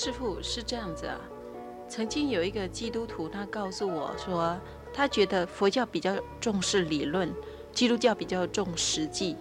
[0.00, 1.18] 师傅是这样子啊，
[1.88, 4.56] 曾经有一个基督徒，他告诉我说，
[4.94, 7.28] 他觉得佛教比较重视理论，
[7.72, 9.34] 基督教比较重实际，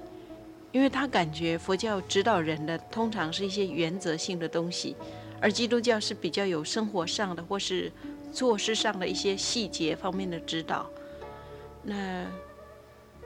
[0.71, 4.95] 因为他感觉佛教指导人的通常是一些原则性的东西，
[5.39, 7.91] 而基督教是比较有生活上的或是
[8.34, 10.89] 做事上的一些细节方面的指导。
[11.84, 12.26] 那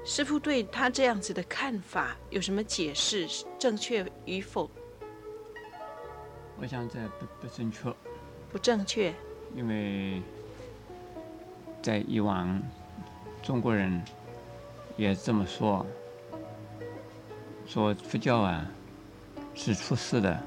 [0.03, 3.25] 师傅对他这样子的看法有什么解释？
[3.57, 4.69] 正确与否？
[6.61, 7.91] 我想这不不正确，
[8.51, 9.11] 不正确，
[9.55, 10.21] 因为
[11.81, 12.61] 在以往
[13.41, 13.99] 中国人
[14.95, 15.83] 也这么说，
[17.65, 18.63] 说佛教啊
[19.55, 20.39] 是出世的，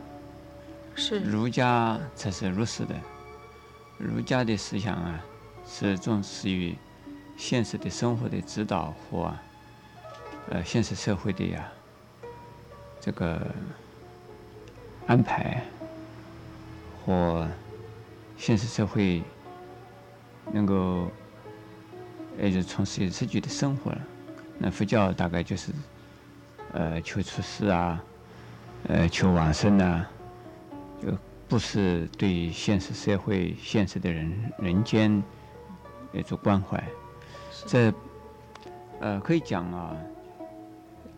[0.94, 2.94] 是儒家才是入世的。
[3.98, 5.20] 儒家的思想啊
[5.66, 6.76] 是重视于
[7.36, 9.34] 现实的生活的指导和
[10.50, 11.68] 呃现实社会的呀
[13.00, 13.44] 这个
[15.08, 15.60] 安排。
[17.04, 17.46] 和
[18.36, 19.22] 现实社会
[20.50, 21.08] 能够，
[22.38, 23.98] 也就从事自己的生活了。
[24.58, 25.70] 那佛教大概就是，
[26.72, 28.02] 呃，求出世啊，
[28.88, 30.08] 呃，求往生啊，
[31.02, 31.08] 就
[31.46, 35.22] 不是对现实社会、现实的人人间
[36.12, 36.82] 一种关怀。
[37.66, 37.92] 这，
[39.00, 39.96] 呃，可以讲啊，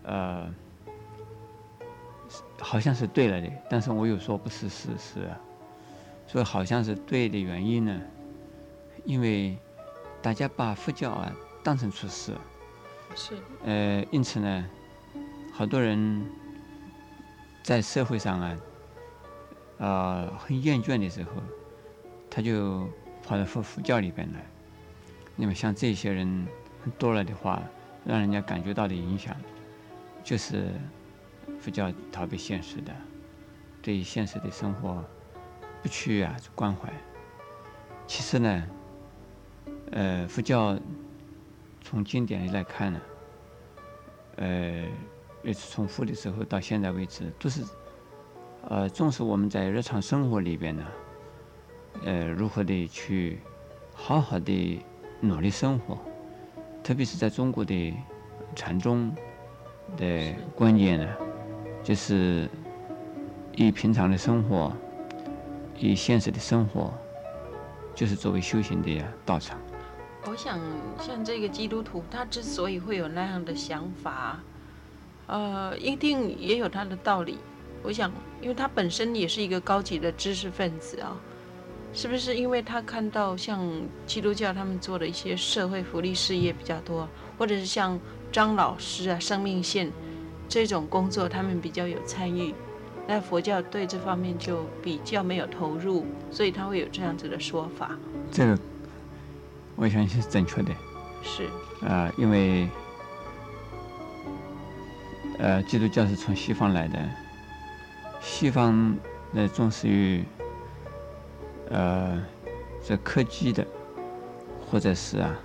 [0.02, 0.54] 呃，
[2.60, 5.22] 好像是对了的，但是我又说不是事实。
[5.22, 5.22] 所
[6.40, 8.00] 以好像是对的原因呢，
[9.04, 9.56] 因为
[10.20, 11.32] 大家把佛教啊
[11.62, 12.34] 当成出世，
[13.14, 14.66] 是，呃，因此呢，
[15.52, 16.24] 好多人
[17.62, 18.58] 在社会上啊，
[19.78, 21.30] 啊很厌倦的时候，
[22.28, 22.88] 他就
[23.22, 24.44] 跑到佛佛教里边来。
[25.36, 26.46] 那么像这些人
[26.98, 27.62] 多了的话，
[28.04, 29.36] 让人家感觉到的影响，
[30.24, 30.72] 就是
[31.60, 32.92] 佛教逃避现实的，
[33.80, 35.04] 对现实的生活。
[35.86, 36.92] 不去啊，关怀。
[38.08, 38.64] 其实呢，
[39.92, 40.76] 呃，佛教
[41.80, 43.00] 从经典里来看呢，
[44.34, 44.84] 呃，
[45.44, 47.62] 也是从佛的时候到现在为止，都是
[48.68, 50.84] 呃重视我们在日常生活里边呢，
[52.04, 53.38] 呃，如何的去
[53.94, 54.82] 好好的
[55.20, 55.96] 努力生活，
[56.82, 57.94] 特别是在中国的
[58.56, 59.14] 禅宗
[59.96, 61.08] 的观念呢，
[61.84, 62.50] 就是
[63.54, 64.72] 以平常的生活。
[65.78, 66.92] 以现实的生活，
[67.94, 69.58] 就是作为修行的道场。
[70.24, 70.58] 我想，
[70.98, 74.40] 像这个基督徒，他之所以会有那样的想法，
[75.26, 77.38] 呃，一定也有他的道理。
[77.82, 78.10] 我想，
[78.40, 81.16] 因为他本身也是一个高级的知识分子啊，
[81.92, 82.34] 是不是？
[82.36, 83.64] 因为他看到像
[84.04, 87.08] 基督教他们做的一些社会福利事业比较多，
[87.38, 87.98] 或者是像
[88.32, 89.92] 张老师啊、生命线
[90.48, 92.52] 这种工作，他们比较有参与。
[93.06, 97.96] 那佛教对这方面就比较没有投入，所以他会有这样子的说法。
[98.32, 98.58] 这个
[99.76, 100.72] 我相信是正确的。
[101.22, 101.48] 是。
[101.86, 102.68] 啊，因为
[105.38, 106.98] 呃，基督教是从西方来的，
[108.20, 108.96] 西方
[109.32, 110.24] 呢重视于
[111.68, 112.20] 呃
[112.82, 113.66] 这科技的，
[114.68, 115.38] 或者是啊，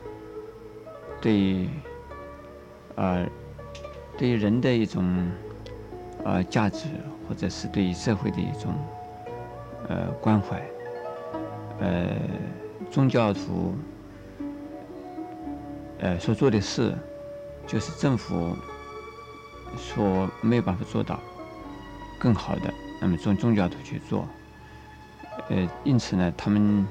[1.19, 1.69] 对于
[2.95, 3.27] 呃
[4.17, 5.29] 对于人的一种
[6.25, 6.87] 呃价值。
[7.29, 8.73] 或者是对社会的一种
[9.87, 10.61] 呃关怀，
[11.79, 12.09] 呃，
[12.91, 13.73] 宗教徒
[15.99, 16.93] 呃所做的事，
[17.65, 18.53] 就是政府
[19.77, 21.17] 所没有办法做到
[22.19, 24.27] 更好的，那么从宗教徒去做，
[25.47, 26.85] 呃，因此呢，他们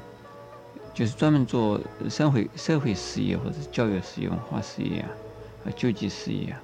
[0.94, 5.08] 就是专门做社会社会事业或者教育事业、文化事业啊，
[5.66, 6.62] 和救济事业啊，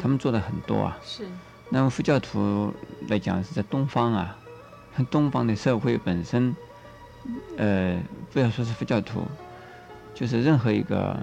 [0.00, 1.24] 他们做的很多啊，是。
[1.68, 2.72] 那么佛教徒
[3.08, 4.38] 来讲是在东方啊，
[5.10, 6.54] 东方的社会本身，
[7.58, 8.00] 呃，
[8.32, 9.26] 不要说是佛教徒，
[10.14, 11.18] 就是任何一个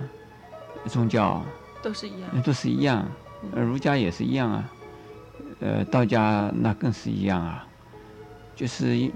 [0.87, 1.41] 宗教
[1.81, 3.05] 都是一样，都是一样，
[3.55, 4.69] 儒家也是一样啊，
[5.61, 7.65] 呃，道家那更是一样啊，
[8.53, 9.11] 就是一，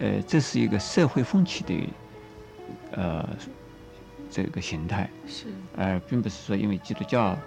[0.00, 1.88] 呃，这是一个社会风气的，
[2.90, 3.28] 呃，
[4.28, 5.46] 这个形态，是，
[5.76, 7.38] 而并不是说因为基督教。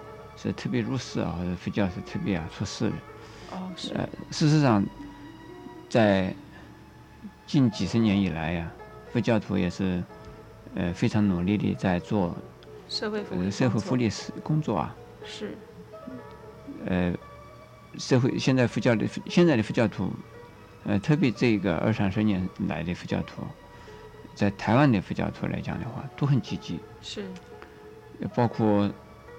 [0.42, 2.96] 是特别入世啊，或者佛教是特别啊出世的。
[3.52, 3.94] 哦，是。
[3.94, 4.84] 呃，事实上，
[5.88, 6.34] 在
[7.46, 8.70] 近几十年以来呀，
[9.12, 10.02] 佛教徒也是
[10.74, 12.36] 呃非常努力的在做
[12.88, 14.96] 社会福利社会福利事工作啊。
[15.24, 15.56] 是。
[16.86, 17.14] 呃，
[17.98, 20.12] 社会现在佛教的现在的佛教徒，
[20.84, 23.42] 呃，特别这个二三十年来的佛教徒，
[24.34, 26.80] 在台湾的佛教徒来讲的话，都很积极。
[27.00, 27.24] 是。
[28.34, 28.90] 包括。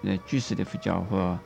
[0.04, 1.40] 呃，居士的佛教和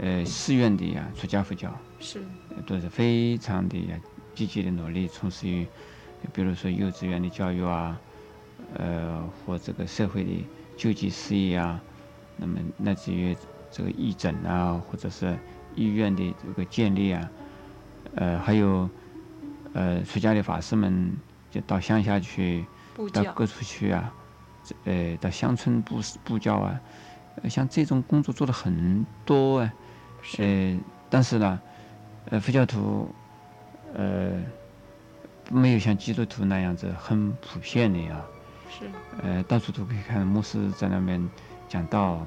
[0.00, 2.22] 呃寺院的呀，出家佛教是。
[2.66, 3.98] 都是非常的呀
[4.34, 5.66] 积极的努力从事于，
[6.32, 7.98] 比如说幼稚园的教育啊，
[8.74, 10.30] 呃，或这个社会的
[10.76, 11.80] 救济事业啊，
[12.36, 13.34] 那么乃至于
[13.70, 15.36] 这个义诊啊，或者是
[15.74, 17.30] 医院的这个建立啊，
[18.16, 18.88] 呃，还有
[19.72, 21.10] 呃，出家的法师们
[21.50, 22.66] 就到乡下去，
[23.12, 24.14] 到各处去啊，
[24.84, 26.78] 呃，到乡村布布教啊，
[27.48, 29.72] 像这种工作做的很多啊，
[30.38, 30.78] 呃，
[31.10, 31.60] 但是呢，
[32.30, 33.08] 呃，佛教徒。
[33.94, 34.42] 呃，
[35.50, 38.24] 没有像基督徒那样子很普遍的啊，
[38.70, 38.86] 是，
[39.22, 41.28] 呃，到处都可以看牧师在那边
[41.68, 42.26] 讲道，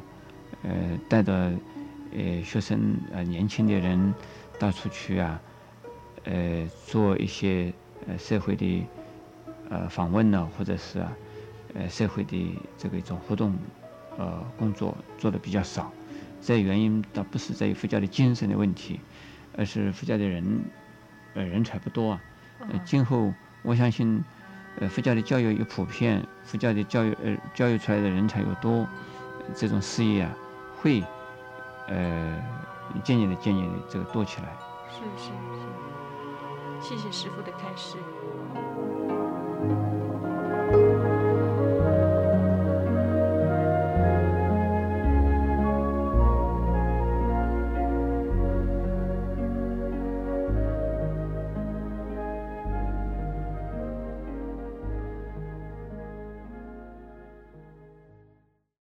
[0.62, 0.72] 呃，
[1.10, 1.52] 带着
[2.16, 4.14] 呃学生呃年轻的人
[4.60, 5.42] 到处去啊，
[6.26, 7.74] 呃，做一些
[8.08, 8.86] 呃社会的
[9.72, 11.12] 呃访问呢，或者是啊，
[11.74, 13.56] 呃社会的这个一种活动
[14.18, 15.92] 呃工作做的比较少，
[16.42, 19.00] 这原因倒不是在于佛教的精神的问题，
[19.58, 20.62] 而是佛教的人。
[21.38, 22.22] 呃，人才不多啊。
[22.60, 24.24] 呃，今后我相信，
[24.80, 28.88] 呃，佛教的教育又普遍，佛教的教育呃教育出来的人才又多，
[29.54, 30.34] 这种事业啊，
[30.78, 31.04] 会
[31.90, 32.42] 呃
[33.04, 34.48] 渐渐的、渐渐的这个多起来。
[34.90, 35.26] 是是
[36.80, 37.98] 是，谢谢师傅的开示。